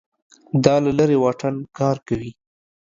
دا 0.63 0.75
له 0.85 0.91
لرې 0.97 1.17
واټن 1.19 1.55
کار 1.77 1.97
کوي 2.07 2.31